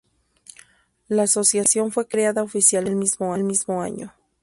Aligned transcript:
La 1.09 1.21
asociación 1.21 1.91
fue 1.91 2.07
creada 2.07 2.41
oficialmente 2.41 3.11
el 3.35 3.45
mismo 3.45 3.79
año. 3.83 4.15